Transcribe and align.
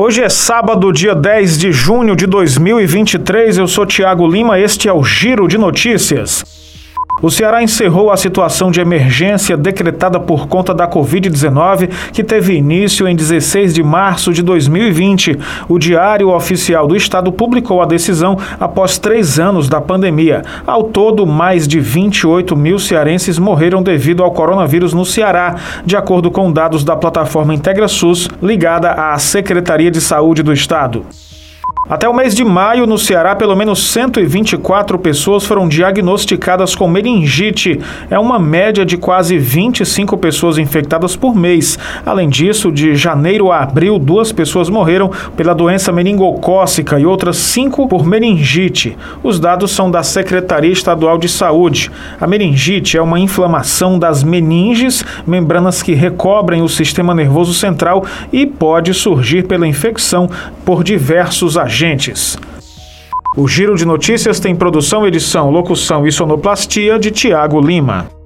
Hoje 0.00 0.22
é 0.22 0.28
sábado, 0.28 0.92
dia 0.92 1.12
10 1.12 1.58
de 1.58 1.72
junho 1.72 2.14
de 2.14 2.24
2023. 2.24 3.58
Eu 3.58 3.66
sou 3.66 3.84
Tiago 3.84 4.28
Lima, 4.28 4.56
este 4.56 4.88
é 4.88 4.92
o 4.92 5.02
Giro 5.02 5.48
de 5.48 5.58
Notícias. 5.58 6.44
O 7.20 7.30
Ceará 7.30 7.62
encerrou 7.62 8.12
a 8.12 8.16
situação 8.16 8.70
de 8.70 8.80
emergência 8.80 9.56
decretada 9.56 10.20
por 10.20 10.46
conta 10.46 10.72
da 10.72 10.86
Covid-19, 10.86 11.90
que 12.12 12.22
teve 12.22 12.54
início 12.54 13.08
em 13.08 13.16
16 13.16 13.74
de 13.74 13.82
março 13.82 14.32
de 14.32 14.40
2020. 14.40 15.36
O 15.68 15.78
Diário 15.78 16.30
Oficial 16.30 16.86
do 16.86 16.94
Estado 16.94 17.32
publicou 17.32 17.82
a 17.82 17.86
decisão 17.86 18.38
após 18.60 18.98
três 18.98 19.38
anos 19.40 19.68
da 19.68 19.80
pandemia. 19.80 20.42
Ao 20.64 20.84
todo, 20.84 21.26
mais 21.26 21.66
de 21.66 21.80
28 21.80 22.54
mil 22.54 22.78
cearenses 22.78 23.36
morreram 23.36 23.82
devido 23.82 24.22
ao 24.22 24.30
coronavírus 24.30 24.94
no 24.94 25.04
Ceará, 25.04 25.56
de 25.84 25.96
acordo 25.96 26.30
com 26.30 26.52
dados 26.52 26.84
da 26.84 26.96
plataforma 26.96 27.54
IntegraSUS, 27.54 28.28
ligada 28.40 28.92
à 28.92 29.18
Secretaria 29.18 29.90
de 29.90 30.00
Saúde 30.00 30.42
do 30.42 30.52
Estado. 30.52 31.04
Até 31.86 32.06
o 32.06 32.12
mês 32.12 32.34
de 32.34 32.44
maio, 32.44 32.86
no 32.86 32.98
Ceará, 32.98 33.34
pelo 33.34 33.56
menos 33.56 33.92
124 33.92 34.98
pessoas 34.98 35.46
foram 35.46 35.66
diagnosticadas 35.66 36.74
com 36.74 36.86
meningite. 36.86 37.80
É 38.10 38.18
uma 38.18 38.38
média 38.38 38.84
de 38.84 38.98
quase 38.98 39.38
25 39.38 40.18
pessoas 40.18 40.58
infectadas 40.58 41.16
por 41.16 41.34
mês. 41.34 41.78
Além 42.04 42.28
disso, 42.28 42.70
de 42.70 42.94
janeiro 42.94 43.50
a 43.50 43.62
abril, 43.62 43.98
duas 43.98 44.32
pessoas 44.32 44.68
morreram 44.68 45.10
pela 45.34 45.54
doença 45.54 45.90
meningocócica 45.90 47.00
e 47.00 47.06
outras 47.06 47.38
cinco 47.38 47.88
por 47.88 48.04
meningite. 48.04 48.94
Os 49.22 49.40
dados 49.40 49.70
são 49.70 49.90
da 49.90 50.02
Secretaria 50.02 50.72
Estadual 50.72 51.16
de 51.16 51.28
Saúde. 51.28 51.90
A 52.20 52.26
meningite 52.26 52.98
é 52.98 53.02
uma 53.02 53.18
inflamação 53.18 53.98
das 53.98 54.22
meninges, 54.22 55.02
membranas 55.26 55.82
que 55.82 55.94
recobrem 55.94 56.60
o 56.60 56.68
sistema 56.68 57.14
nervoso 57.14 57.54
central 57.54 58.04
e 58.30 58.44
pode 58.44 58.92
surgir 58.92 59.44
pela 59.44 59.66
infecção 59.66 60.28
por 60.66 60.84
diversos 60.84 61.56
agentes 61.56 61.67
agentes. 61.68 62.38
O 63.36 63.46
Giro 63.46 63.76
de 63.76 63.84
Notícias 63.84 64.40
tem 64.40 64.56
produção, 64.56 65.06
edição, 65.06 65.50
locução 65.50 66.06
e 66.06 66.10
sonoplastia 66.10 66.98
de 66.98 67.10
Tiago 67.10 67.60
Lima. 67.60 68.17